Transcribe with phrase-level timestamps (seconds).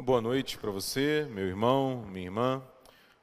[0.00, 2.62] Uma boa noite para você, meu irmão, minha irmã.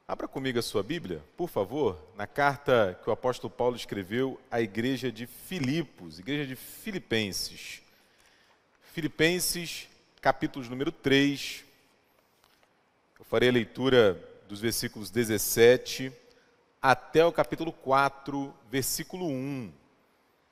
[0.06, 4.60] Abra comigo a sua Bíblia, por favor, na carta que o apóstolo Paulo escreveu à
[4.60, 7.82] igreja de Filipos, igreja de Filipenses.
[8.92, 9.88] Filipenses,
[10.20, 11.64] capítulo número 3.
[13.18, 14.14] Eu farei a leitura
[14.48, 16.12] dos versículos 17
[16.80, 19.72] até o capítulo 4, versículo 1.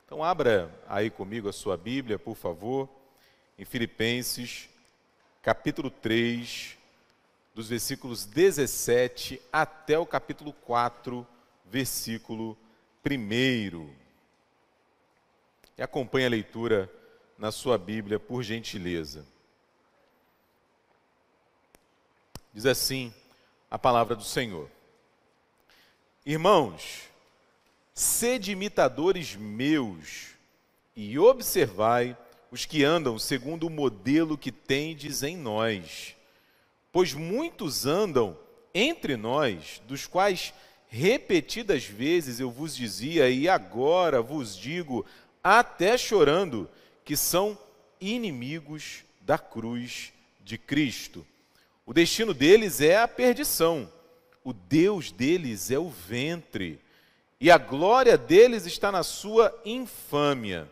[0.05, 2.89] Então, abra aí comigo a sua Bíblia, por favor,
[3.57, 4.67] em Filipenses,
[5.47, 6.77] capítulo 3,
[7.55, 11.25] dos versículos 17 até o capítulo 4,
[11.63, 12.57] versículo
[13.09, 13.89] 1.
[15.77, 16.91] E acompanhe a leitura
[17.37, 19.25] na sua Bíblia, por gentileza.
[22.53, 23.13] Diz assim
[23.71, 24.69] a palavra do Senhor.
[26.25, 27.03] Irmãos,
[27.93, 30.31] sede imitadores meus
[30.93, 32.17] e observai
[32.51, 36.15] os que andam segundo o modelo que tendes em nós.
[36.91, 38.37] Pois muitos andam
[38.73, 40.53] entre nós, dos quais
[40.87, 45.05] repetidas vezes eu vos dizia, e agora vos digo,
[45.43, 46.69] até chorando,
[47.03, 47.57] que são
[47.99, 50.13] inimigos da cruz
[50.43, 51.25] de Cristo.
[51.85, 53.91] O destino deles é a perdição,
[54.43, 56.79] o Deus deles é o ventre,
[57.39, 60.69] e a glória deles está na sua infâmia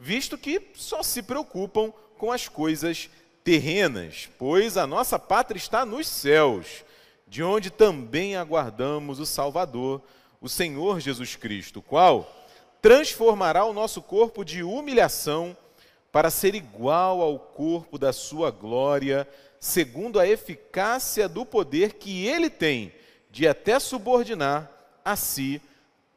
[0.00, 3.10] visto que só se preocupam com as coisas
[3.44, 6.84] terrenas, pois a nossa pátria está nos céus,
[7.28, 10.02] de onde também aguardamos o Salvador,
[10.40, 12.34] o Senhor Jesus Cristo, qual
[12.80, 15.54] transformará o nosso corpo de humilhação
[16.10, 19.28] para ser igual ao corpo da sua glória,
[19.60, 22.92] segundo a eficácia do poder que ele tem
[23.30, 24.70] de até subordinar
[25.04, 25.60] a si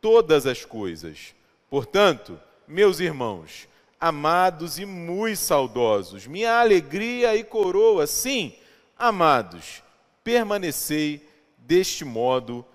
[0.02, 1.36] todas as coisas.
[1.70, 3.68] Portanto, meus irmãos,
[4.04, 8.54] amados e muito saudosos, minha alegria e coroa, sim,
[8.98, 9.82] amados,
[10.22, 11.26] permanecei
[11.58, 12.66] deste modo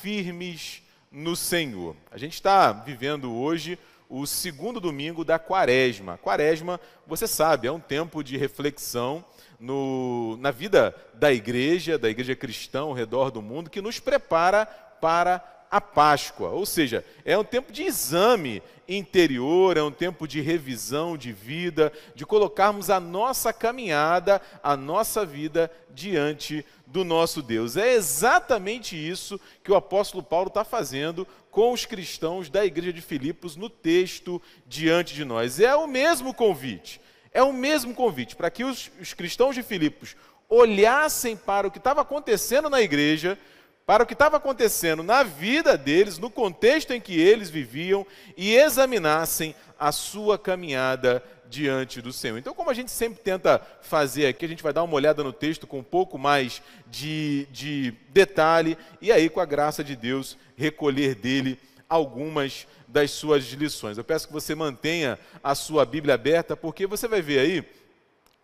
[0.00, 1.96] firmes no Senhor.
[2.12, 3.76] A gente está vivendo hoje
[4.08, 6.16] o segundo domingo da quaresma.
[6.16, 9.24] Quaresma, você sabe, é um tempo de reflexão
[9.58, 14.64] no, na vida da igreja, da igreja cristã ao redor do mundo, que nos prepara
[14.64, 15.40] para
[15.70, 21.16] a Páscoa, ou seja, é um tempo de exame interior, é um tempo de revisão
[21.16, 27.76] de vida, de colocarmos a nossa caminhada, a nossa vida diante do nosso Deus.
[27.76, 33.02] É exatamente isso que o apóstolo Paulo está fazendo com os cristãos da igreja de
[33.02, 35.60] Filipos no texto diante de nós.
[35.60, 36.98] É o mesmo convite,
[37.30, 40.16] é o mesmo convite para que os, os cristãos de Filipos
[40.48, 43.38] olhassem para o que estava acontecendo na igreja
[43.88, 48.06] para o que estava acontecendo na vida deles, no contexto em que eles viviam
[48.36, 52.36] e examinassem a sua caminhada diante do Senhor.
[52.36, 55.32] Então, como a gente sempre tenta fazer aqui, a gente vai dar uma olhada no
[55.32, 60.36] texto com um pouco mais de, de detalhe e aí, com a graça de Deus,
[60.54, 63.96] recolher dele algumas das suas lições.
[63.96, 67.64] Eu peço que você mantenha a sua Bíblia aberta, porque você vai ver aí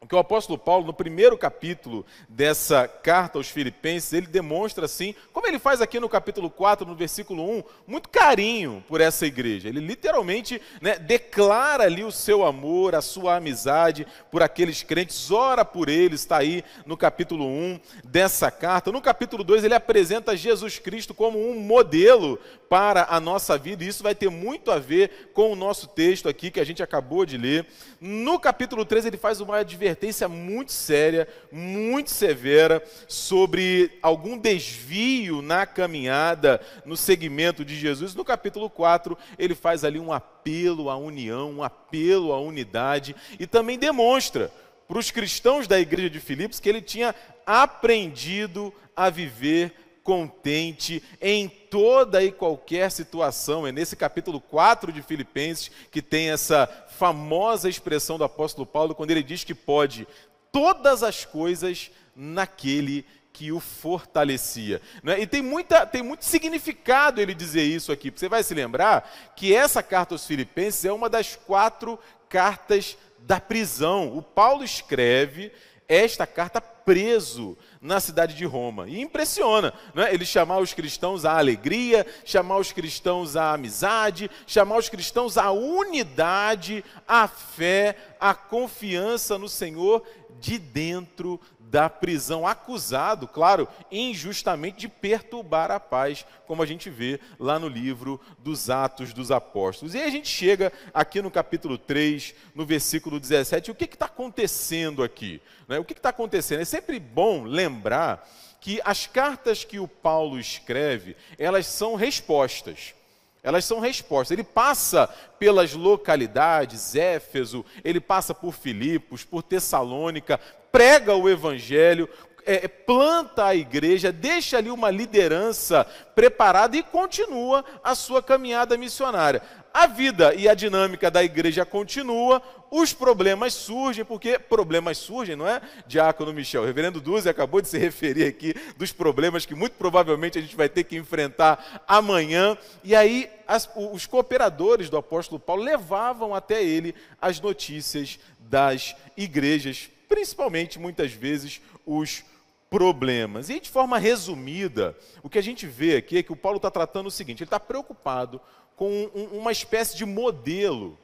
[0.09, 5.47] que o apóstolo Paulo, no primeiro capítulo dessa carta aos Filipenses, ele demonstra assim, como
[5.47, 9.69] ele faz aqui no capítulo 4, no versículo 1, muito carinho por essa igreja.
[9.69, 15.65] Ele literalmente né, declara ali o seu amor, a sua amizade por aqueles crentes, ora
[15.65, 18.93] por eles, está aí no capítulo 1 dessa carta.
[18.93, 22.39] No capítulo 2, ele apresenta Jesus Cristo como um modelo
[22.69, 26.29] para a nossa vida, e isso vai ter muito a ver com o nosso texto
[26.29, 27.67] aqui que a gente acabou de ler.
[28.01, 29.94] No capítulo 3, ele faz uma advertência
[30.29, 38.15] muito séria, muito severa, sobre algum desvio na caminhada, no segmento de Jesus.
[38.15, 43.47] No capítulo 4, ele faz ali um apelo à união, um apelo à unidade, e
[43.47, 44.51] também demonstra
[44.87, 47.15] para os cristãos da igreja de Filipos que ele tinha
[47.47, 53.67] aprendido a viver contente em toda e qualquer situação.
[53.67, 59.11] É nesse capítulo 4 de Filipenses que tem essa famosa expressão do apóstolo Paulo, quando
[59.11, 60.07] ele diz que pode
[60.53, 64.81] todas as coisas naquele que o fortalecia.
[65.03, 65.21] Né?
[65.21, 68.11] E tem, muita, tem muito significado ele dizer isso aqui.
[68.11, 71.99] Você vai se lembrar que essa carta aos Filipenses é uma das quatro
[72.29, 74.17] cartas da prisão.
[74.17, 75.51] O Paulo escreve
[75.89, 78.89] esta carta preso na cidade de Roma.
[78.89, 80.13] E impressiona, né?
[80.13, 85.51] ele chamar os cristãos à alegria, chamar os cristãos à amizade, chamar os cristãos à
[85.51, 90.03] unidade, à fé, à confiança no Senhor
[90.41, 91.41] de dentro
[91.75, 97.67] da prisão, acusado, claro, injustamente de perturbar a paz, como a gente vê lá no
[97.67, 99.93] livro dos Atos dos Apóstolos.
[99.93, 104.07] E aí a gente chega aqui no capítulo 3, no versículo 17, o que está
[104.07, 105.43] acontecendo aqui?
[105.67, 105.77] Né?
[105.81, 106.61] O que está acontecendo?
[106.61, 108.25] É sempre bom lembrar
[108.61, 112.95] que as cartas que o Paulo escreve, elas são respostas.
[113.43, 114.31] Elas são respostas.
[114.31, 115.09] Ele passa
[115.41, 120.41] pelas localidades, Éfeso, ele passa por Filipos, por Tessalônica,
[120.75, 122.09] prega o evangelho,
[122.45, 125.87] é, planta a igreja, deixa ali uma liderança
[126.17, 129.41] preparada e continua a sua caminhada missionária.
[129.73, 132.43] A vida e a dinâmica da igreja continua,
[132.73, 135.63] os problemas surgem, porque problemas surgem, não é?
[135.87, 140.41] Diácono Michel, o reverendo Duzi acabou de se referir aqui dos problemas que muito provavelmente
[140.41, 142.59] a gente vai ter que enfrentar amanhã.
[142.83, 149.89] E aí as, os cooperadores do apóstolo Paulo levavam até ele as notícias das igrejas,
[150.09, 152.25] principalmente muitas vezes os
[152.71, 153.51] problemas.
[153.51, 156.71] E de forma resumida, o que a gente vê aqui é que o Paulo está
[156.71, 158.41] tratando o seguinte: ele está preocupado
[158.77, 160.99] com um, uma espécie de modelo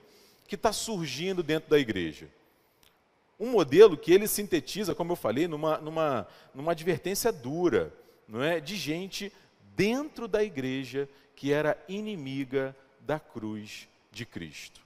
[0.49, 2.29] que está surgindo dentro da igreja.
[3.39, 7.95] Um modelo que ele sintetiza, como eu falei, numa, numa, numa advertência dura,
[8.29, 8.61] não é?
[8.61, 9.33] de gente
[9.77, 14.81] dentro da igreja que era inimiga da cruz de Cristo.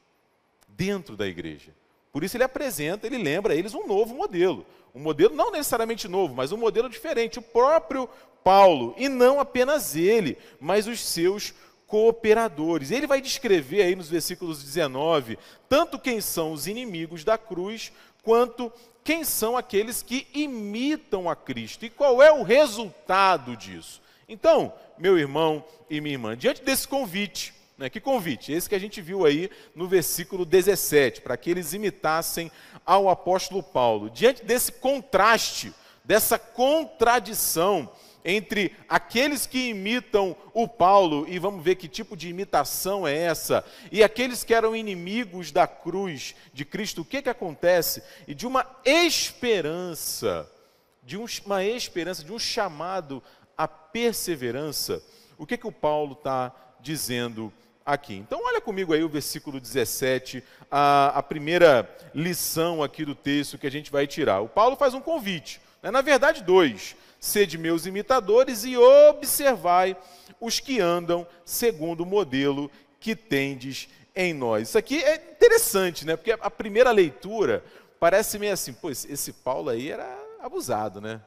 [0.69, 1.73] Dentro da igreja.
[2.15, 4.65] Por isso ele apresenta, ele lembra a eles um novo modelo.
[4.95, 7.41] Um modelo não necessariamente novo, mas um modelo diferente.
[7.41, 8.09] O próprio
[8.45, 11.53] Paulo, e não apenas ele, mas os seus
[11.89, 12.93] cooperadores.
[12.93, 15.37] Ele vai descrever aí nos versículos 19,
[15.69, 17.91] tanto quem são os inimigos da cruz,
[18.23, 18.73] quanto
[19.03, 21.85] quem são aqueles que imitam a Cristo.
[21.85, 24.01] E qual é o resultado disso?
[24.29, 27.91] Então, meu irmão e minha irmã, diante desse convite, né?
[27.91, 28.53] Que convite?
[28.53, 32.51] Esse que a gente viu aí no versículo 17, para que eles imitassem
[32.85, 34.11] ao apóstolo Paulo.
[34.11, 35.73] Diante desse contraste,
[36.05, 37.91] dessa contradição
[38.25, 43.63] entre aqueles que imitam o Paulo, e vamos ver que tipo de imitação é essa,
[43.93, 48.03] e aqueles que eram inimigos da cruz de Cristo, o que, que acontece?
[48.27, 50.51] E de uma esperança,
[51.03, 53.23] de um, uma esperança, de um chamado
[53.59, 55.03] à perseverança,
[55.37, 56.51] o que, que o Paulo está
[56.81, 57.53] dizendo
[57.85, 58.15] aqui.
[58.15, 63.67] Então, olha comigo aí o versículo 17, a, a primeira lição aqui do texto que
[63.67, 64.41] a gente vai tirar.
[64.41, 65.91] O Paulo faz um convite, né?
[65.91, 66.97] na verdade, dois.
[67.21, 69.97] Sede meus imitadores e observai
[70.41, 72.71] os que andam segundo o modelo
[73.01, 74.69] que tendes em nós.
[74.69, 76.17] Isso aqui é interessante, né?
[76.17, 77.65] Porque a primeira leitura
[77.99, 80.07] parece meio assim, pô, esse Paulo aí era
[80.39, 81.21] abusado, né?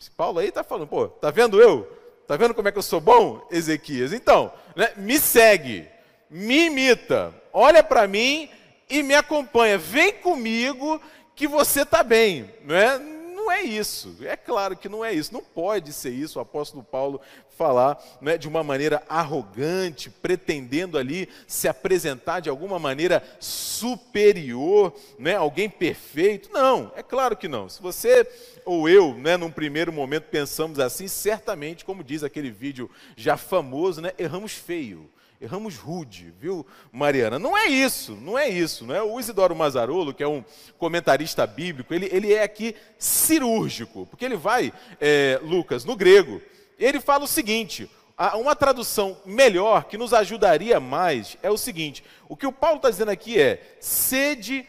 [0.00, 1.90] Esse Paulo aí tá falando, pô, tá vendo eu?
[2.26, 4.12] Tá vendo como é que eu sou bom, Ezequias?
[4.12, 5.86] Então, né, me segue,
[6.30, 8.48] me imita, olha para mim
[8.88, 9.76] e me acompanha.
[9.76, 11.00] Vem comigo
[11.34, 13.13] que você está bem, não é?
[13.44, 14.16] Não é isso.
[14.22, 15.32] É claro que não é isso.
[15.32, 16.38] Não pode ser isso.
[16.38, 17.20] O apóstolo Paulo
[17.56, 25.36] falar é, de uma maneira arrogante, pretendendo ali se apresentar de alguma maneira superior, né,
[25.36, 26.50] alguém perfeito.
[26.52, 27.68] Não, é claro que não.
[27.68, 28.26] Se você
[28.64, 34.00] ou eu, né, num primeiro momento pensamos assim, certamente, como diz aquele vídeo já famoso,
[34.00, 35.08] né, erramos feio
[35.44, 37.38] erramos rude, viu, Mariana?
[37.38, 38.86] Não é isso, não é isso.
[38.86, 39.02] Não é?
[39.02, 40.42] O Isidoro Mazarolo, que é um
[40.78, 46.40] comentarista bíblico, ele, ele é aqui cirúrgico, porque ele vai, é, Lucas, no grego,
[46.78, 47.90] ele fala o seguinte:
[48.34, 52.88] uma tradução melhor, que nos ajudaria mais, é o seguinte: o que o Paulo está
[52.88, 54.64] dizendo aqui é, sede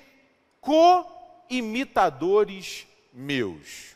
[0.60, 3.96] co-imitadores meus.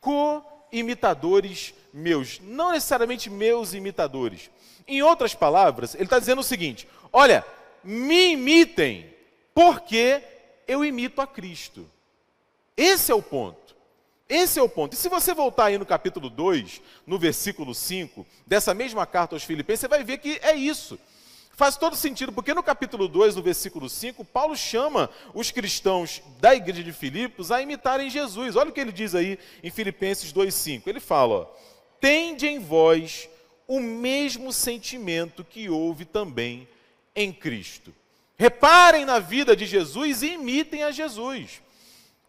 [0.00, 4.48] Co-imitadores meus, não necessariamente meus imitadores.
[4.90, 7.44] Em outras palavras, ele está dizendo o seguinte: olha,
[7.84, 9.08] me imitem,
[9.54, 10.20] porque
[10.66, 11.88] eu imito a Cristo.
[12.76, 13.76] Esse é o ponto.
[14.28, 14.94] Esse é o ponto.
[14.94, 19.44] E se você voltar aí no capítulo 2, no versículo 5, dessa mesma carta aos
[19.44, 20.98] Filipenses, você vai ver que é isso.
[21.52, 26.54] Faz todo sentido, porque no capítulo 2, no versículo 5, Paulo chama os cristãos da
[26.54, 28.56] igreja de Filipos a imitarem Jesus.
[28.56, 30.82] Olha o que ele diz aí em Filipenses 2,5.
[30.86, 31.46] Ele fala: ó,
[32.00, 33.28] Tende em vós
[33.70, 36.66] o mesmo sentimento que houve também
[37.14, 37.94] em Cristo.
[38.36, 41.62] Reparem na vida de Jesus e imitem a Jesus.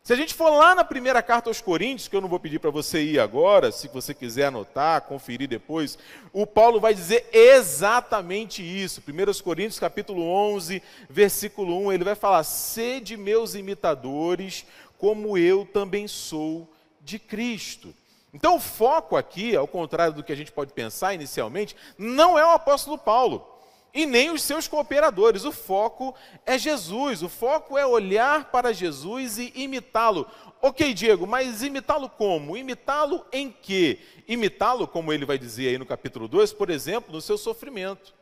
[0.03, 2.59] Se a gente for lá na primeira carta aos Coríntios, que eu não vou pedir
[2.59, 5.97] para você ir agora, se você quiser anotar, conferir depois,
[6.31, 9.01] o Paulo vai dizer exatamente isso.
[9.01, 10.79] 1 Coríntios capítulo 11,
[11.09, 14.63] versículo 1, ele vai falar: "Sede meus imitadores,
[14.95, 16.71] como eu também sou
[17.01, 17.95] de Cristo".
[18.33, 22.45] Então, o foco aqui, ao contrário do que a gente pode pensar inicialmente, não é
[22.45, 23.47] o apóstolo Paulo.
[23.93, 25.43] e nem os seus cooperadores.
[25.43, 30.25] O foco é Jesus, o foco é olhar para Jesus e imitá-lo.
[30.61, 32.55] Ok, Diego, mas imitá-lo como?
[32.55, 33.99] Imitá-lo em quê?
[34.27, 38.13] Imitá-lo, como ele vai dizer aí no capítulo 2, por exemplo, no seu sofrimento.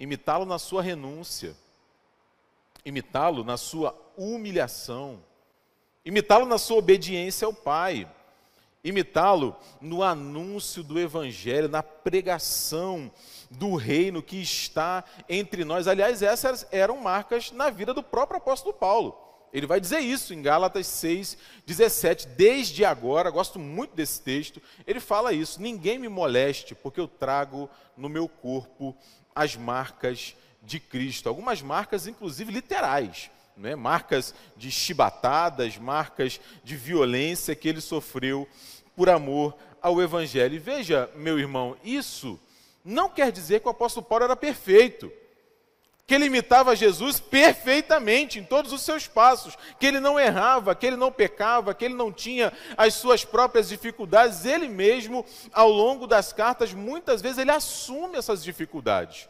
[0.00, 1.54] Imitá-lo na sua renúncia.
[2.84, 5.22] Imitá-lo na sua humilhação.
[6.02, 8.08] Imitá-lo na sua obediência ao Pai
[8.84, 13.10] imitá-lo no anúncio do Evangelho, na pregação
[13.50, 15.86] do reino que está entre nós.
[15.86, 19.18] Aliás, essas eram marcas na vida do próprio apóstolo Paulo.
[19.52, 21.36] Ele vai dizer isso em Gálatas 6,
[21.66, 22.28] 17.
[22.28, 27.68] Desde agora, gosto muito desse texto, ele fala isso: ninguém me moleste, porque eu trago
[27.96, 28.96] no meu corpo
[29.34, 31.28] as marcas de Cristo.
[31.28, 33.30] Algumas marcas, inclusive literais.
[33.56, 33.74] Né?
[33.74, 38.48] Marcas de chibatadas, marcas de violência que ele sofreu
[38.96, 40.54] por amor ao Evangelho.
[40.54, 42.40] E veja, meu irmão, isso
[42.84, 45.12] não quer dizer que o apóstolo Paulo era perfeito,
[46.06, 50.86] que ele imitava Jesus perfeitamente em todos os seus passos, que ele não errava, que
[50.86, 54.44] ele não pecava, que ele não tinha as suas próprias dificuldades.
[54.44, 59.28] Ele mesmo, ao longo das cartas, muitas vezes ele assume essas dificuldades.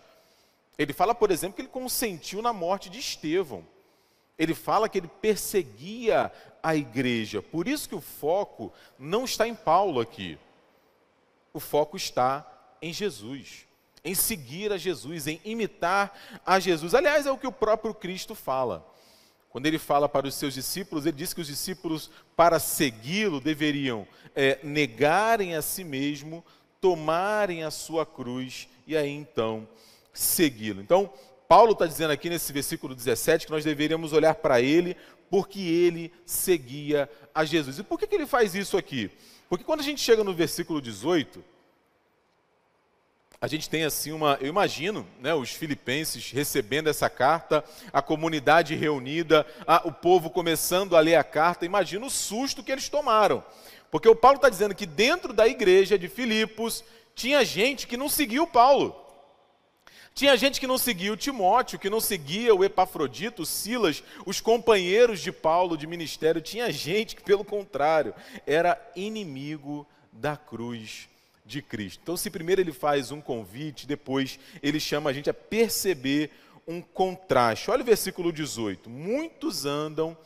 [0.79, 3.64] Ele fala, por exemplo, que ele consentiu na morte de Estevão.
[4.39, 7.43] Ele fala que ele perseguia a igreja.
[7.43, 10.39] Por isso que o foco não está em Paulo aqui.
[11.53, 12.47] O foco está
[12.81, 13.67] em Jesus,
[14.05, 16.95] em seguir a Jesus, em imitar a Jesus.
[16.95, 18.87] Aliás, é o que o próprio Cristo fala.
[19.51, 24.07] Quando ele fala para os seus discípulos, ele diz que os discípulos, para segui-lo, deveriam
[24.35, 26.43] é, negarem a si mesmo,
[26.81, 29.69] tomarem a sua cruz e aí então
[30.12, 30.81] segui-lo.
[30.81, 31.12] Então,
[31.49, 34.97] Paulo está dizendo aqui nesse versículo 17 que nós deveríamos olhar para ele
[35.31, 37.79] porque ele seguia a Jesus.
[37.79, 39.11] E por que, que ele faz isso aqui?
[39.49, 41.43] Porque quando a gente chega no versículo 18,
[43.43, 48.75] a gente tem assim uma, eu imagino, né, os filipenses recebendo essa carta, a comunidade
[48.77, 53.45] reunida, a, o povo começando a ler a carta, imagina o susto que eles tomaram.
[53.91, 56.85] Porque o Paulo está dizendo que dentro da igreja de Filipos
[57.17, 59.01] tinha gente que não seguiu Paulo.
[60.14, 64.40] Tinha gente que não seguia o Timóteo, que não seguia o Epafrodito, o Silas, os
[64.40, 66.40] companheiros de Paulo de ministério.
[66.40, 68.14] Tinha gente que, pelo contrário,
[68.47, 71.09] era inimigo da cruz
[71.45, 72.00] de Cristo.
[72.02, 76.31] Então, se primeiro ele faz um convite, depois ele chama a gente a perceber
[76.66, 77.71] um contraste.
[77.71, 80.16] Olha o versículo 18: Muitos andam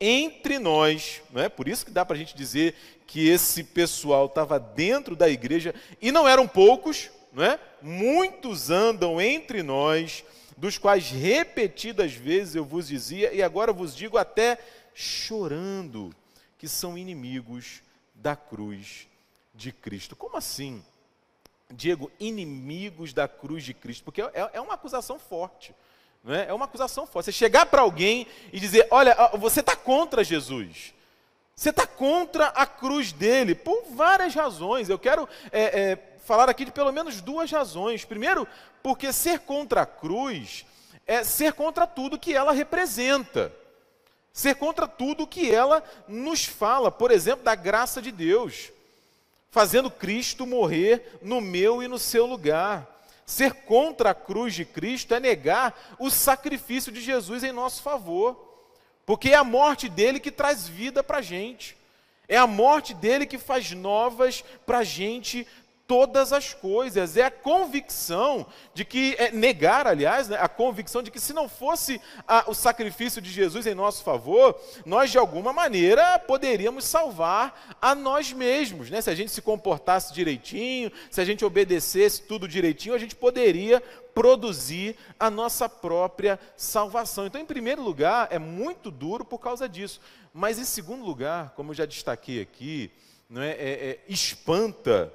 [0.00, 1.48] entre nós, não é?
[1.48, 2.74] Por isso que dá para a gente dizer
[3.06, 7.58] que esse pessoal estava dentro da igreja e não eram poucos, não é?
[7.80, 10.24] Muitos andam entre nós,
[10.56, 14.58] dos quais repetidas vezes eu vos dizia, e agora vos digo até
[14.94, 16.14] chorando,
[16.58, 17.80] que são inimigos
[18.14, 19.08] da cruz
[19.54, 20.14] de Cristo.
[20.14, 20.82] Como assim?
[21.70, 25.74] Diego, inimigos da cruz de Cristo, porque é, é uma acusação forte.
[26.26, 26.50] É?
[26.50, 27.26] é uma acusação forte.
[27.26, 30.92] Você chegar para alguém e dizer: Olha, você está contra Jesus.
[31.54, 34.88] Você está contra a cruz dele, por várias razões.
[34.88, 35.96] Eu quero é, é,
[36.30, 38.04] falar aqui de pelo menos duas razões.
[38.04, 38.46] Primeiro,
[38.84, 40.64] porque ser contra a cruz
[41.04, 43.52] é ser contra tudo que ela representa.
[44.32, 48.70] Ser contra tudo que ela nos fala, por exemplo, da graça de Deus,
[49.50, 52.86] fazendo Cristo morrer no meu e no seu lugar.
[53.26, 58.38] Ser contra a cruz de Cristo é negar o sacrifício de Jesus em nosso favor,
[59.04, 61.76] porque é a morte dele que traz vida para a gente,
[62.28, 65.44] é a morte dele que faz novas para a gente
[65.90, 67.16] todas as coisas.
[67.16, 71.48] É a convicção de que, é negar, aliás, né, a convicção de que se não
[71.48, 74.56] fosse a, o sacrifício de Jesus em nosso favor,
[74.86, 78.88] nós de alguma maneira poderíamos salvar a nós mesmos.
[78.88, 79.00] Né?
[79.00, 83.82] Se a gente se comportasse direitinho, se a gente obedecesse tudo direitinho, a gente poderia
[84.14, 87.26] produzir a nossa própria salvação.
[87.26, 90.00] Então, em primeiro lugar, é muito duro por causa disso.
[90.32, 92.92] Mas, em segundo lugar, como eu já destaquei aqui,
[93.34, 95.12] é, é, é espanta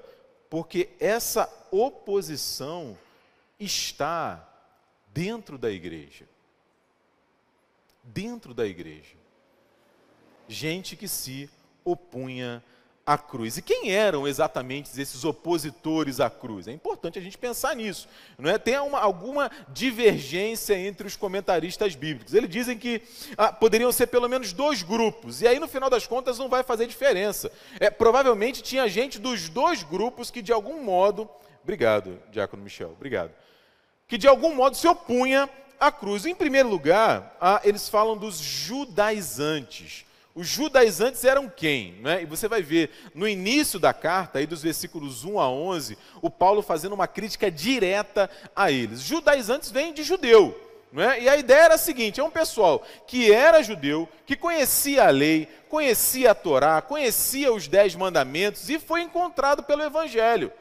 [0.50, 2.98] porque essa oposição
[3.60, 4.48] está
[5.08, 6.28] dentro da igreja.
[8.04, 9.16] Dentro da igreja.
[10.48, 11.50] Gente que se
[11.84, 12.64] opunha
[13.06, 13.58] a cruz.
[13.58, 16.68] E quem eram exatamente esses opositores à cruz?
[16.68, 18.08] É importante a gente pensar nisso.
[18.38, 18.58] Não é?
[18.58, 22.34] Tem uma, alguma divergência entre os comentaristas bíblicos.
[22.34, 23.04] Eles dizem que
[23.38, 26.64] ah, poderiam ser pelo menos dois grupos, e aí no final das contas não vai
[26.64, 27.52] fazer diferença.
[27.80, 31.30] É, provavelmente tinha gente dos dois grupos que de algum modo.
[31.64, 33.32] Obrigado, Diácono Michel, obrigado.
[34.08, 35.48] Que de algum modo se opunha
[35.80, 36.26] à cruz.
[36.26, 40.06] Em primeiro lugar, ah, eles falam dos judaizantes.
[40.36, 41.94] Os judaizantes eram quem?
[42.02, 42.24] Né?
[42.24, 46.30] E você vai ver no início da carta, aí dos versículos 1 a 11, o
[46.30, 49.00] Paulo fazendo uma crítica direta a eles.
[49.00, 50.60] Judaizantes vêm de judeu.
[50.92, 51.22] Né?
[51.22, 55.10] E a ideia era a seguinte: é um pessoal que era judeu, que conhecia a
[55.10, 60.52] lei, conhecia a Torá, conhecia os dez mandamentos e foi encontrado pelo Evangelho.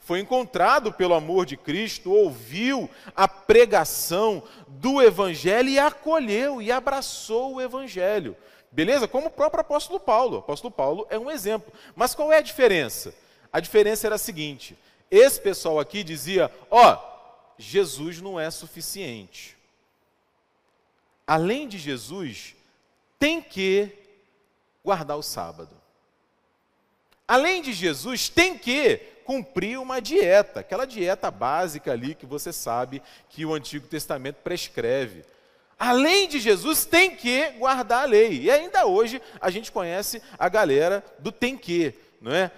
[0.00, 7.54] Foi encontrado pelo amor de Cristo, ouviu a pregação do Evangelho e acolheu e abraçou
[7.54, 8.36] o Evangelho.
[8.72, 9.08] Beleza?
[9.08, 10.36] Como o próprio apóstolo Paulo.
[10.36, 11.72] O apóstolo Paulo é um exemplo.
[11.94, 13.14] Mas qual é a diferença?
[13.52, 14.78] A diferença era a seguinte:
[15.10, 19.56] esse pessoal aqui dizia: ó, oh, Jesus não é suficiente.
[21.26, 22.56] Além de Jesus,
[23.18, 23.92] tem que
[24.84, 25.76] guardar o sábado.
[27.26, 33.00] Além de Jesus, tem que cumprir uma dieta, aquela dieta básica ali que você sabe
[33.28, 35.24] que o Antigo Testamento prescreve
[35.80, 38.42] além de Jesus, tem que guardar a lei.
[38.42, 41.94] E ainda hoje a gente conhece a galera do tem que.
[42.20, 42.50] Não é?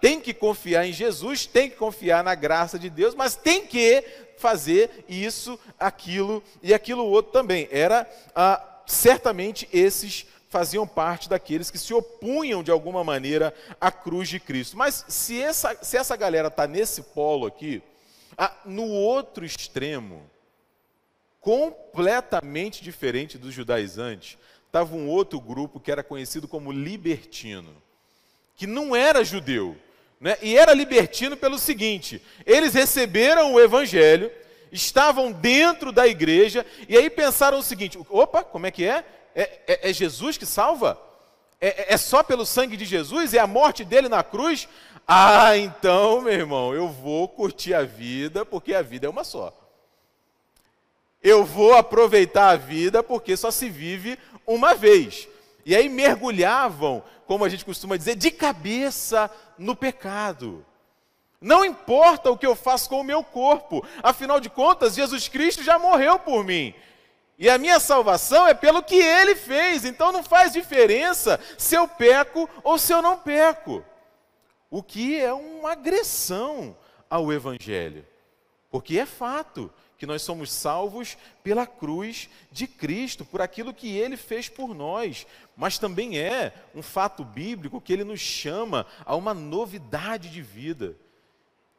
[0.00, 4.04] Tem que confiar em Jesus, tem que confiar na graça de Deus, mas tem que
[4.36, 7.68] fazer isso, aquilo e aquilo outro também.
[7.72, 14.28] Era ah, certamente esses faziam parte daqueles que se opunham de alguma maneira à cruz
[14.28, 14.76] de Cristo.
[14.76, 17.82] Mas se essa, se essa galera está nesse polo aqui,
[18.36, 20.30] ah, no outro extremo,
[21.40, 27.74] completamente diferente dos judaizantes, estava um outro grupo que era conhecido como libertino,
[28.56, 29.76] que não era judeu,
[30.20, 30.36] né?
[30.42, 34.30] e era libertino pelo seguinte: eles receberam o evangelho,
[34.70, 39.04] estavam dentro da igreja, e aí pensaram o seguinte: opa, como é que é?
[39.34, 41.00] É, é, é Jesus que salva?
[41.60, 43.34] É, é, só pelo sangue de Jesus?
[43.34, 44.68] É a morte dele na cruz?
[45.06, 49.67] Ah, então, meu irmão, eu vou curtir a vida, porque a vida é uma só
[51.22, 55.28] eu vou aproveitar a vida porque só se vive uma vez.
[55.64, 60.64] E aí mergulhavam, como a gente costuma dizer, de cabeça no pecado.
[61.40, 65.62] Não importa o que eu faço com o meu corpo, afinal de contas, Jesus Cristo
[65.62, 66.74] já morreu por mim.
[67.38, 71.86] E a minha salvação é pelo que ele fez, então não faz diferença se eu
[71.86, 73.84] peco ou se eu não peco.
[74.68, 76.76] O que é uma agressão
[77.08, 78.04] ao Evangelho,
[78.70, 84.16] porque é fato que nós somos salvos pela cruz de Cristo, por aquilo que ele
[84.16, 85.26] fez por nós.
[85.56, 90.96] Mas também é um fato bíblico que ele nos chama a uma novidade de vida.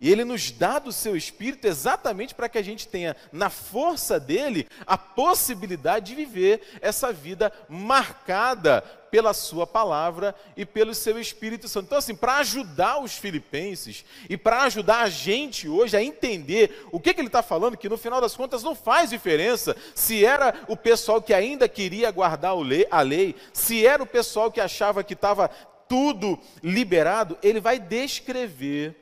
[0.01, 4.17] E ele nos dá do seu espírito exatamente para que a gente tenha, na força
[4.17, 11.67] dele, a possibilidade de viver essa vida marcada pela sua palavra e pelo seu Espírito
[11.67, 11.85] Santo.
[11.85, 16.99] Então, assim, para ajudar os filipenses e para ajudar a gente hoje a entender o
[16.99, 20.53] que, que ele está falando, que no final das contas não faz diferença se era
[20.67, 22.53] o pessoal que ainda queria guardar
[22.91, 25.49] a lei, se era o pessoal que achava que estava
[25.87, 28.95] tudo liberado, ele vai descrever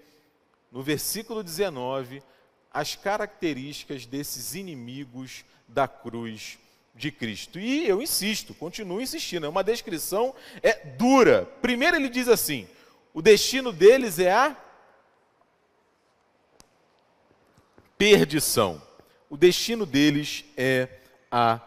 [0.72, 2.22] no versículo 19,
[2.72, 6.60] as características desses inimigos da cruz
[6.98, 7.60] de Cristo.
[7.60, 11.46] E eu insisto, continuo insistindo, é uma descrição é dura.
[11.62, 12.68] Primeiro ele diz assim:
[13.14, 14.56] o destino deles é a
[17.98, 18.82] perdição.
[19.30, 20.88] O destino deles é
[21.32, 21.60] a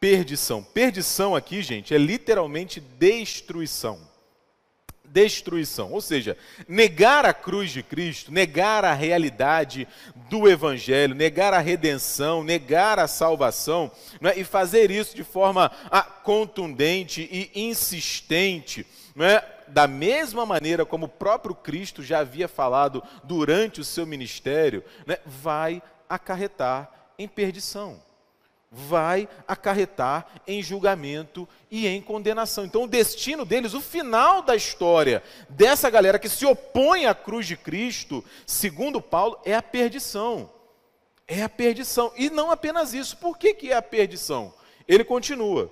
[0.00, 0.62] perdição.
[0.62, 4.11] Perdição aqui, gente, é literalmente destruição
[5.12, 5.92] destruição.
[5.92, 9.86] Ou seja, negar a cruz de Cristo, negar a realidade
[10.30, 14.38] do Evangelho, negar a redenção, negar a salvação, é?
[14.38, 18.86] e fazer isso de forma ah, contundente e insistente,
[19.18, 19.44] é?
[19.68, 25.20] da mesma maneira como o próprio Cristo já havia falado durante o seu ministério, é?
[25.26, 28.00] vai acarretar em perdição
[28.74, 32.64] vai acarretar em julgamento e em condenação.
[32.64, 37.46] Então, o destino deles, o final da história dessa galera que se opõe à cruz
[37.46, 40.50] de Cristo, segundo Paulo, é a perdição.
[41.28, 42.12] É a perdição.
[42.16, 43.18] E não apenas isso.
[43.18, 44.54] Por que, que é a perdição?
[44.88, 45.70] Ele continua.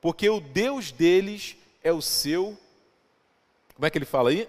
[0.00, 2.56] Porque o Deus deles é o seu.
[3.74, 4.48] Como é que ele fala aí?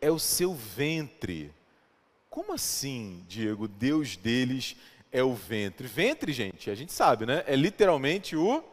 [0.00, 1.52] É o seu ventre.
[2.28, 3.68] Como assim, Diego?
[3.68, 5.86] Deus deles é é o ventre.
[5.86, 7.44] Ventre, gente, a gente sabe, né?
[7.46, 8.64] É literalmente o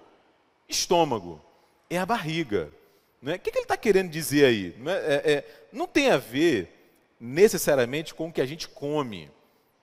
[0.67, 1.43] estômago,
[1.89, 2.71] é a barriga.
[3.21, 3.35] Né?
[3.35, 4.75] O que, que ele está querendo dizer aí?
[4.77, 9.29] Não, é, é, é, não tem a ver necessariamente com o que a gente come.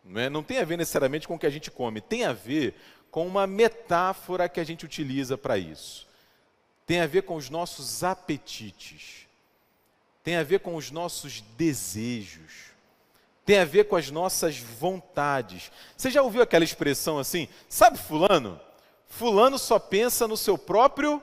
[0.03, 0.31] Não, é?
[0.31, 2.01] não tem a ver necessariamente com o que a gente come.
[2.01, 2.75] Tem a ver
[3.11, 6.09] com uma metáfora que a gente utiliza para isso.
[6.87, 9.27] Tem a ver com os nossos apetites.
[10.23, 12.76] Tem a ver com os nossos desejos
[13.47, 15.71] tem a ver com as nossas vontades.
[15.97, 17.49] Você já ouviu aquela expressão assim?
[17.69, 18.61] Sabe, Fulano?
[19.07, 21.23] Fulano só pensa no seu próprio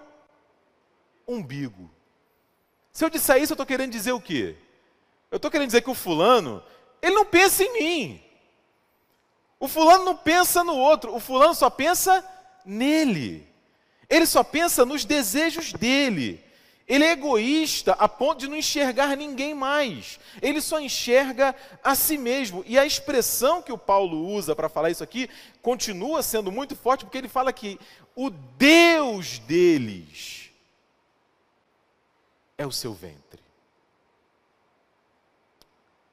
[1.28, 1.92] umbigo.
[2.94, 4.56] Se eu disser isso, eu estou querendo dizer o quê?
[5.30, 6.64] Eu estou querendo dizer que o fulano,
[7.02, 8.24] ele não pensa em mim.
[9.60, 12.26] O fulano não pensa no outro, o fulano só pensa
[12.66, 13.46] nele.
[14.10, 16.44] Ele só pensa nos desejos dele.
[16.88, 20.20] Ele é egoísta a ponto de não enxergar ninguém mais.
[20.42, 22.64] Ele só enxerga a si mesmo.
[22.68, 25.30] E a expressão que o Paulo usa para falar isso aqui
[25.62, 27.80] continua sendo muito forte, porque ele fala que
[28.16, 30.52] o Deus deles
[32.58, 33.42] é o seu ventre.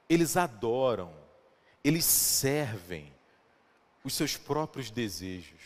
[0.09, 1.13] Eles adoram,
[1.83, 3.11] eles servem
[4.03, 5.61] os seus próprios desejos,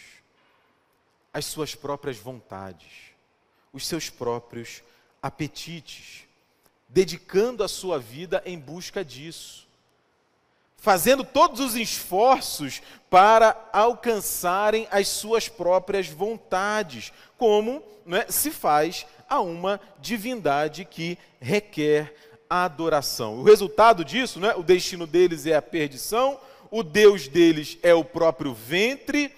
[1.31, 3.11] as suas próprias vontades,
[3.71, 4.83] os seus próprios
[5.25, 6.23] apetites,
[6.87, 9.67] dedicando a sua vida em busca disso,
[10.77, 19.41] fazendo todos os esforços para alcançarem as suas próprias vontades, como é, se faz a
[19.41, 22.15] uma divindade que requer
[22.47, 23.39] adoração.
[23.39, 28.05] O resultado disso, é, o destino deles é a perdição, o Deus deles é o
[28.05, 29.35] próprio ventre,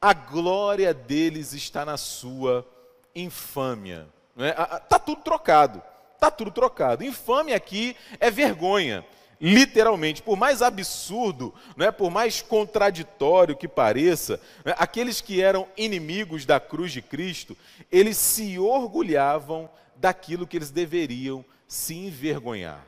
[0.00, 2.66] a glória deles está na sua
[3.14, 4.15] infâmia.
[4.36, 4.98] Está é?
[4.98, 5.82] tudo trocado.
[6.14, 7.04] Está tudo trocado.
[7.04, 9.04] Infame aqui é vergonha.
[9.38, 11.90] Literalmente, por mais absurdo, é?
[11.90, 14.74] por mais contraditório que pareça, é?
[14.78, 17.56] aqueles que eram inimigos da cruz de Cristo,
[17.92, 22.86] eles se orgulhavam daquilo que eles deveriam se envergonhar.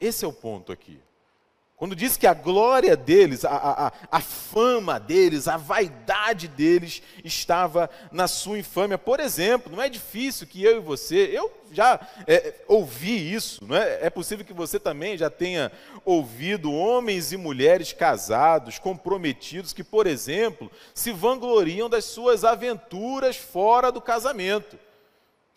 [0.00, 1.00] Esse é o ponto aqui.
[1.78, 7.88] Quando diz que a glória deles, a, a, a, fama deles, a vaidade deles estava
[8.10, 8.98] na sua infâmia.
[8.98, 13.76] Por exemplo, não é difícil que eu e você, eu já é, ouvi isso, não
[13.76, 14.06] é?
[14.06, 15.70] é possível que você também já tenha
[16.04, 23.92] ouvido homens e mulheres casados, comprometidos, que, por exemplo, se vangloriam das suas aventuras fora
[23.92, 24.76] do casamento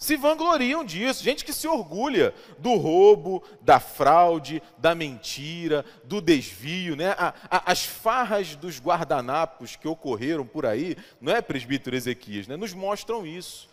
[0.02, 6.96] se vangloriam disso, gente que se orgulha do roubo, da fraude, da mentira, do desvio,
[6.96, 7.12] né?
[7.20, 12.58] A, a, as farras dos guardanapos que ocorreram por aí, não é, presbítero Ezequias, né?
[12.58, 13.70] nos mostram isso.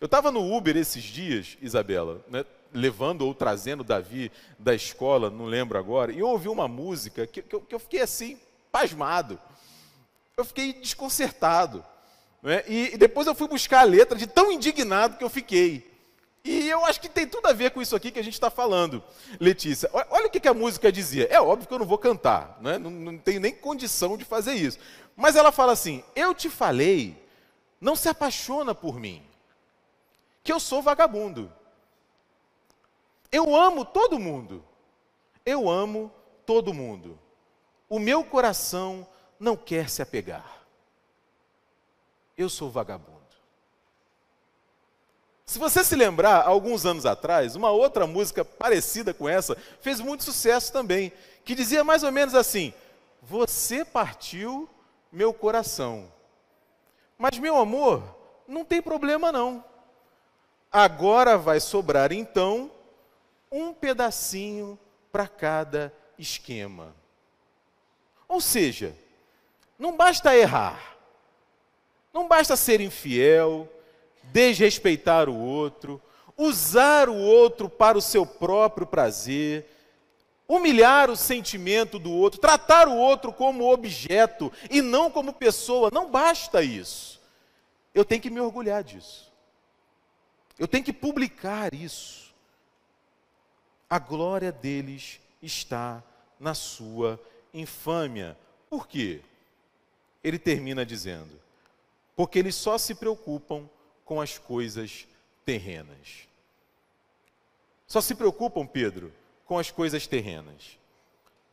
[0.00, 2.44] Eu estava no Uber esses dias, Isabela, né?
[2.72, 7.42] levando ou trazendo Davi da escola, não lembro agora, e eu ouvi uma música que,
[7.42, 8.38] que, eu, que eu fiquei assim,
[8.70, 9.36] pasmado.
[10.36, 11.84] Eu fiquei desconcertado.
[12.44, 12.64] É?
[12.68, 15.96] E, e depois eu fui buscar a letra de tão indignado que eu fiquei.
[16.44, 18.48] E eu acho que tem tudo a ver com isso aqui que a gente está
[18.48, 19.02] falando,
[19.40, 19.90] Letícia.
[19.92, 21.26] Olha o que, que, a música dizia.
[21.28, 22.78] É óbvio que eu não vou cantar, né?
[22.78, 24.78] não, não tenho nem condição de fazer isso.
[25.16, 27.20] Mas ela fala assim: Eu te falei,
[27.80, 29.26] não se apaixona por mim,
[30.44, 31.52] que eu sou vagabundo.
[33.32, 34.64] Eu amo todo mundo.
[35.44, 36.12] Eu amo
[36.44, 37.18] todo mundo.
[37.88, 39.06] O meu coração
[39.38, 40.65] não quer se apegar
[42.36, 43.16] eu sou vagabundo.
[45.44, 50.24] Se você se lembrar, alguns anos atrás, uma outra música parecida com essa fez muito
[50.24, 51.12] sucesso também,
[51.44, 52.74] que dizia mais ou menos assim:
[53.22, 54.68] Você partiu
[55.12, 56.12] meu coração.
[57.16, 58.02] Mas, meu amor,
[58.46, 59.64] não tem problema não.
[60.70, 62.70] Agora vai sobrar então
[63.50, 64.78] um pedacinho
[65.12, 66.94] para cada esquema.
[68.28, 68.94] Ou seja,
[69.78, 70.95] não basta errar,
[72.16, 73.70] não basta ser infiel,
[74.32, 76.00] desrespeitar o outro,
[76.34, 79.66] usar o outro para o seu próprio prazer,
[80.48, 85.90] humilhar o sentimento do outro, tratar o outro como objeto e não como pessoa.
[85.92, 87.20] Não basta isso.
[87.94, 89.30] Eu tenho que me orgulhar disso.
[90.58, 92.34] Eu tenho que publicar isso.
[93.90, 96.02] A glória deles está
[96.40, 97.20] na sua
[97.52, 98.38] infâmia.
[98.70, 99.20] Por quê?
[100.24, 101.44] Ele termina dizendo:
[102.16, 103.68] porque eles só se preocupam
[104.04, 105.06] com as coisas
[105.44, 106.26] terrenas.
[107.86, 109.12] Só se preocupam, Pedro,
[109.44, 110.78] com as coisas terrenas.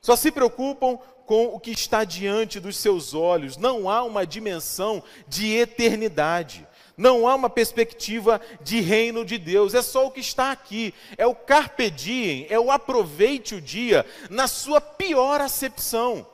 [0.01, 3.57] Só se preocupam com o que está diante dos seus olhos.
[3.57, 6.67] Não há uma dimensão de eternidade.
[6.97, 9.73] Não há uma perspectiva de reino de Deus.
[9.73, 10.93] É só o que está aqui.
[11.17, 16.25] É o carpe diem, é o aproveite o dia na sua pior acepção.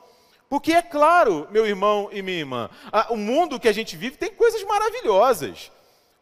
[0.50, 4.16] Porque é claro, meu irmão e minha irmã, a, o mundo que a gente vive
[4.16, 5.70] tem coisas maravilhosas,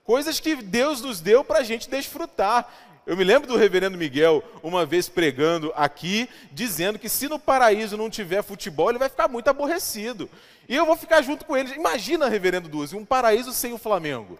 [0.05, 2.71] coisas que Deus nos deu para a gente desfrutar.
[3.07, 7.97] Eu me lembro do reverendo Miguel, uma vez pregando aqui, dizendo que se no paraíso
[7.97, 10.29] não tiver futebol, ele vai ficar muito aborrecido.
[10.69, 11.73] E eu vou ficar junto com ele.
[11.73, 14.39] Imagina, reverendo Duas, um paraíso sem o Flamengo.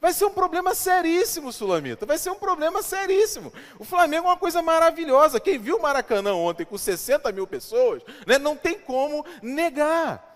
[0.00, 2.06] Vai ser um problema seríssimo, Sulamita.
[2.06, 3.52] Vai ser um problema seríssimo.
[3.78, 5.40] O Flamengo é uma coisa maravilhosa.
[5.40, 10.28] Quem viu o Maracanã ontem com 60 mil pessoas, né, não tem como negar.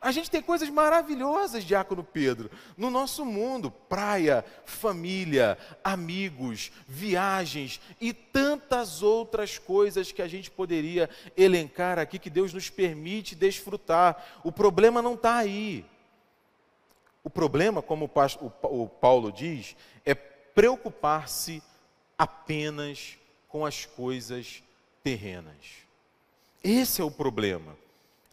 [0.00, 8.12] A gente tem coisas maravilhosas, Diácono Pedro, no nosso mundo: praia, família, amigos, viagens e
[8.12, 14.24] tantas outras coisas que a gente poderia elencar aqui que Deus nos permite desfrutar.
[14.44, 15.84] O problema não está aí.
[17.22, 18.10] O problema, como
[18.62, 21.62] o Paulo diz, é preocupar-se
[22.16, 24.62] apenas com as coisas
[25.02, 25.54] terrenas.
[26.62, 27.76] Esse é o problema.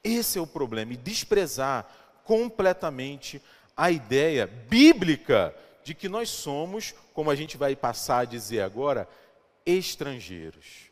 [0.03, 0.93] Esse é o problema.
[0.93, 1.85] E desprezar
[2.23, 3.41] completamente
[3.75, 9.07] a ideia bíblica de que nós somos, como a gente vai passar a dizer agora,
[9.65, 10.91] estrangeiros,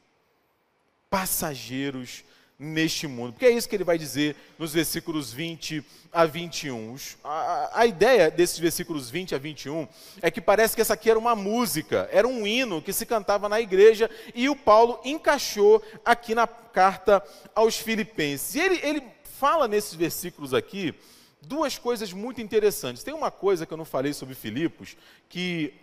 [1.10, 2.24] passageiros
[2.58, 3.34] neste mundo.
[3.34, 6.96] Porque é isso que ele vai dizer nos versículos 20 a 21.
[7.24, 9.88] A, a, ideia desses versículos 20 a 21
[10.22, 13.50] é que parece que essa aqui era uma música, era um hino que se cantava
[13.50, 17.24] na igreja e o Paulo encaixou aqui na carta
[17.56, 18.56] aos Filipenses.
[18.56, 20.96] E ele, ele fala nesses versículos aqui
[21.42, 23.04] duas coisas muito interessantes.
[23.04, 24.96] Tem uma coisa que eu não falei sobre Filipos
[25.28, 25.74] que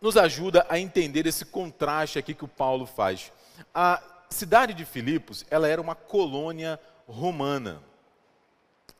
[0.00, 3.32] nos ajuda a entender esse contraste aqui que o Paulo faz.
[3.74, 7.82] A cidade de Filipos, ela era uma colônia romana.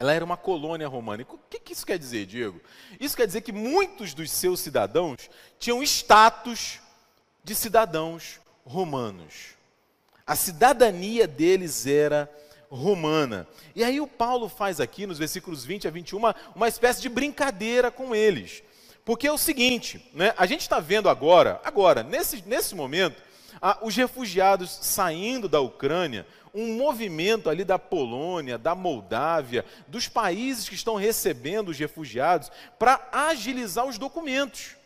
[0.00, 1.22] Ela era uma colônia romana.
[1.22, 2.60] E o que, que isso quer dizer, Diego?
[3.00, 6.80] Isso quer dizer que muitos dos seus cidadãos tinham status
[7.42, 9.56] de cidadãos romanos.
[10.26, 12.30] A cidadania deles era
[12.70, 13.48] romana.
[13.74, 17.08] E aí o Paulo faz aqui, nos versículos 20 a 21, uma, uma espécie de
[17.08, 18.62] brincadeira com eles.
[19.04, 23.20] Porque é o seguinte, né, a gente está vendo agora, agora, nesse, nesse momento,
[23.61, 30.68] ah, os refugiados saindo da Ucrânia, um movimento ali da Polônia, da Moldávia, dos países
[30.68, 34.76] que estão recebendo os refugiados, para agilizar os documentos,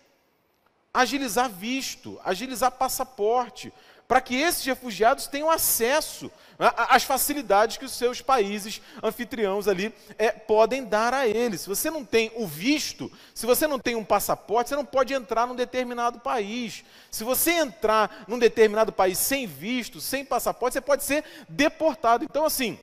[0.93, 3.73] agilizar visto, agilizar passaporte,
[4.13, 10.31] para que esses refugiados tenham acesso às facilidades que os seus países anfitriãos ali é,
[10.31, 11.63] podem dar a eles.
[11.63, 15.15] Se você não tem o visto, se você não tem um passaporte, você não pode
[15.15, 16.85] entrar num determinado país.
[17.11, 22.23] Se você entrar num determinado país sem visto, sem passaporte, você pode ser deportado.
[22.23, 22.79] Então, assim,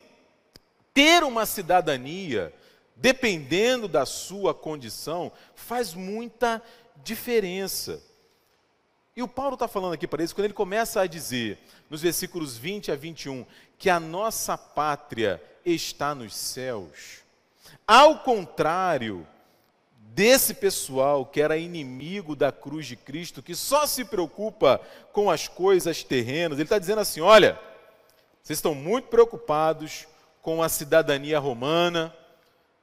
[0.95, 2.51] ter uma cidadania,
[2.95, 6.59] dependendo da sua condição, faz muita
[7.03, 8.08] diferença.
[9.19, 12.55] E o Paulo está falando aqui para eles, quando ele começa a dizer, nos versículos
[12.55, 13.45] 20 a 21,
[13.77, 17.21] que a nossa pátria está nos céus,
[17.86, 19.27] ao contrário
[20.15, 24.79] desse pessoal que era inimigo da cruz de Cristo, que só se preocupa
[25.12, 27.60] com as coisas terrenas, ele está dizendo assim: olha,
[28.41, 30.08] vocês estão muito preocupados
[30.41, 32.15] com a cidadania romana,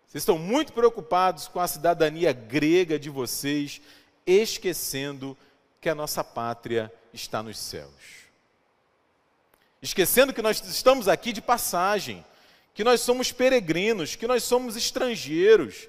[0.06, 3.80] vocês estão muito preocupados com a cidadania grega de vocês,
[4.26, 5.34] esquecendo
[5.86, 8.26] que a nossa pátria está nos céus.
[9.80, 12.24] Esquecendo que nós estamos aqui de passagem,
[12.74, 15.86] que nós somos peregrinos, que nós somos estrangeiros.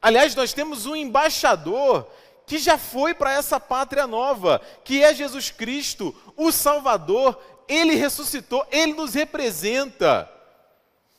[0.00, 2.10] Aliás, nós temos um embaixador
[2.46, 7.38] que já foi para essa pátria nova, que é Jesus Cristo, o Salvador.
[7.68, 10.32] Ele ressuscitou, ele nos representa.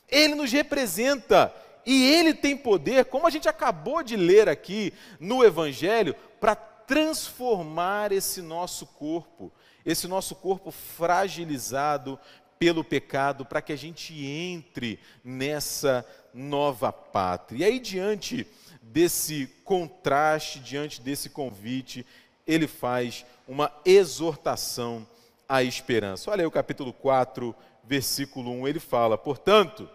[0.08, 1.54] Ele nos representa.
[1.86, 8.12] E ele tem poder, como a gente acabou de ler aqui no Evangelho, para transformar
[8.12, 9.52] esse nosso corpo,
[9.84, 12.18] esse nosso corpo fragilizado
[12.58, 17.58] pelo pecado, para que a gente entre nessa nova pátria.
[17.58, 18.46] E aí, diante
[18.82, 22.06] desse contraste, diante desse convite,
[22.46, 25.06] ele faz uma exortação
[25.46, 26.30] à esperança.
[26.30, 29.88] Olha aí o capítulo 4, versículo 1, ele fala: Portanto,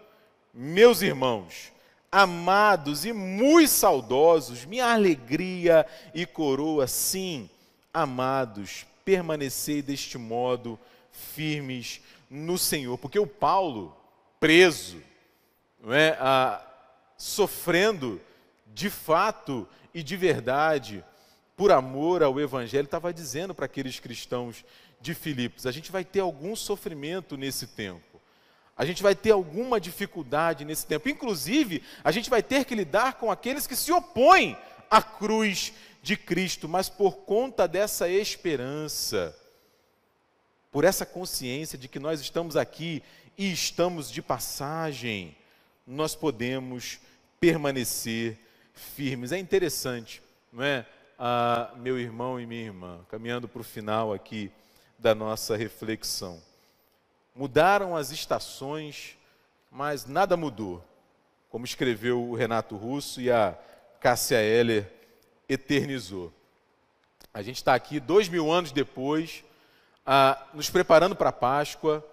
[0.52, 1.73] meus irmãos,
[2.14, 7.50] amados e muito saudosos, minha alegria e coroa, sim,
[7.92, 10.78] amados, permanecei deste modo
[11.10, 12.00] firmes
[12.30, 12.96] no Senhor.
[12.98, 13.96] Porque o Paulo,
[14.38, 15.02] preso,
[15.88, 16.16] é,
[17.16, 18.20] sofrendo
[18.72, 21.04] de fato e de verdade,
[21.56, 24.64] por amor ao Evangelho, estava dizendo para aqueles cristãos
[25.00, 28.13] de Filipos: a gente vai ter algum sofrimento nesse tempo
[28.76, 31.08] a gente vai ter alguma dificuldade nesse tempo.
[31.08, 34.56] Inclusive, a gente vai ter que lidar com aqueles que se opõem
[34.90, 39.34] à cruz de Cristo, mas por conta dessa esperança,
[40.70, 43.02] por essa consciência de que nós estamos aqui
[43.38, 45.36] e estamos de passagem,
[45.86, 46.98] nós podemos
[47.38, 48.38] permanecer
[48.74, 49.32] firmes.
[49.32, 50.20] É interessante,
[50.52, 50.84] não é?
[51.18, 54.50] Ah, meu irmão e minha irmã, caminhando para o final aqui
[54.98, 56.42] da nossa reflexão.
[57.34, 59.18] Mudaram as estações,
[59.68, 60.84] mas nada mudou.
[61.50, 63.58] Como escreveu o Renato Russo e a
[63.98, 64.88] Cássia Heller
[65.48, 66.32] eternizou.
[67.32, 69.42] A gente está aqui dois mil anos depois,
[70.06, 72.06] ah, nos preparando para a Páscoa,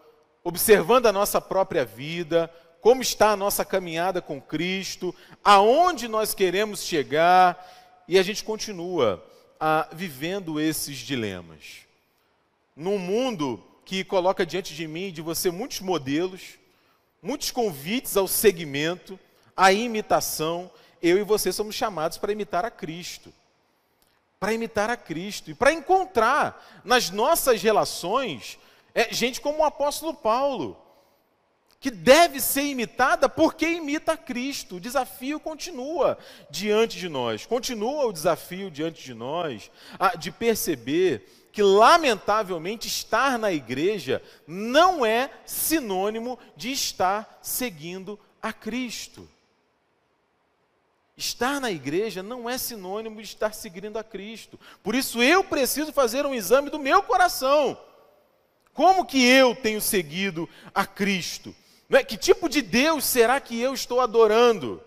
[0.43, 6.83] observando a nossa própria vida, como está a nossa caminhada com Cristo, aonde nós queremos
[6.83, 9.23] chegar, e a gente continua
[9.59, 11.85] a, vivendo esses dilemas.
[12.75, 16.59] Num mundo que coloca diante de mim e de você muitos modelos,
[17.21, 19.19] muitos convites ao segmento,
[19.55, 23.33] à imitação, eu e você somos chamados para imitar a Cristo.
[24.39, 28.57] Para imitar a Cristo e para encontrar nas nossas relações
[28.93, 30.77] é, gente como o apóstolo Paulo,
[31.79, 34.75] que deve ser imitada porque imita a Cristo.
[34.75, 36.17] O desafio continua
[36.49, 39.71] diante de nós, continua o desafio diante de nós
[40.19, 49.27] de perceber que, lamentavelmente, estar na igreja não é sinônimo de estar seguindo a Cristo.
[51.15, 54.59] Estar na igreja não é sinônimo de estar seguindo a Cristo.
[54.81, 57.77] Por isso eu preciso fazer um exame do meu coração.
[58.73, 61.53] Como que eu tenho seguido a Cristo?
[61.89, 62.03] É?
[62.03, 64.81] Que tipo de Deus será que eu estou adorando?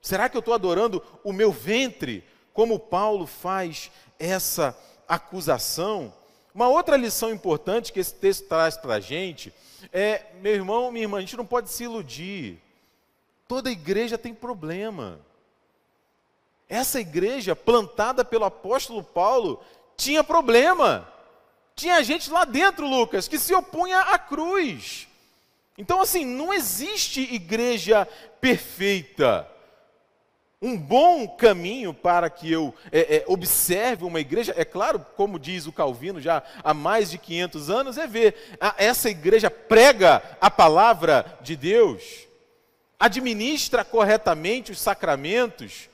[0.00, 6.12] Será que eu estou adorando o meu ventre, como Paulo faz essa acusação?
[6.54, 9.52] Uma outra lição importante que esse texto traz para a gente
[9.92, 12.58] é, meu irmão, minha irmã, a gente não pode se iludir.
[13.46, 15.20] Toda igreja tem problema.
[16.68, 19.62] Essa igreja, plantada pelo apóstolo Paulo,
[19.96, 21.08] tinha problema.
[21.74, 25.06] Tinha gente lá dentro, Lucas, que se opunha à cruz.
[25.78, 28.06] Então, assim, não existe igreja
[28.40, 29.48] perfeita.
[30.60, 35.66] Um bom caminho para que eu é, é, observe uma igreja, é claro, como diz
[35.66, 40.50] o Calvino já há mais de 500 anos, é ver a, essa igreja prega a
[40.50, 42.26] palavra de Deus,
[42.98, 45.90] administra corretamente os sacramentos,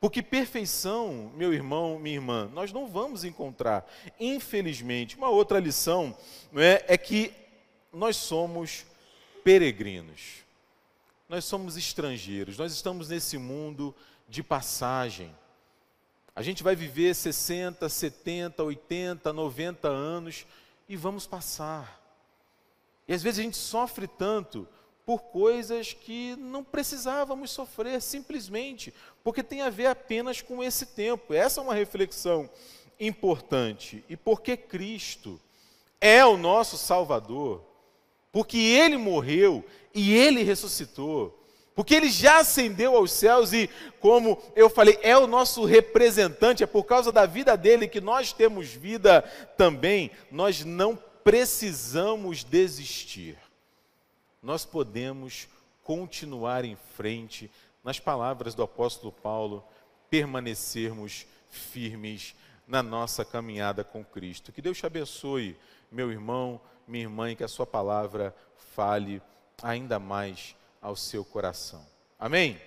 [0.00, 3.88] porque perfeição, meu irmão, minha irmã, nós não vamos encontrar.
[4.18, 6.16] Infelizmente, uma outra lição
[6.56, 7.32] é, é que
[7.92, 8.84] nós somos
[9.44, 10.40] peregrinos.
[11.30, 13.94] Nós somos estrangeiros, nós estamos nesse mundo
[14.28, 15.32] de passagem.
[16.34, 20.44] A gente vai viver 60, 70, 80, 90 anos
[20.88, 22.02] e vamos passar.
[23.06, 24.66] E às vezes a gente sofre tanto
[25.06, 31.32] por coisas que não precisávamos sofrer, simplesmente, porque tem a ver apenas com esse tempo.
[31.32, 32.50] Essa é uma reflexão
[32.98, 34.04] importante.
[34.08, 35.40] E porque Cristo
[36.00, 37.69] é o nosso Salvador,
[38.32, 39.64] porque Ele morreu
[39.94, 41.36] e Ele ressuscitou,
[41.74, 43.68] porque Ele já ascendeu aos céus e,
[44.00, 48.32] como eu falei, é o nosso representante, é por causa da vida dele que nós
[48.32, 49.22] temos vida
[49.56, 53.38] também, nós não precisamos desistir.
[54.42, 55.48] Nós podemos
[55.82, 57.50] continuar em frente,
[57.84, 59.64] nas palavras do apóstolo Paulo,
[60.08, 62.34] permanecermos firmes
[62.66, 64.52] na nossa caminhada com Cristo.
[64.52, 65.56] Que Deus te abençoe,
[65.90, 68.34] meu irmão, minha irmã, e que a sua palavra
[68.74, 69.22] fale
[69.62, 71.86] ainda mais ao seu coração.
[72.18, 72.60] Amém?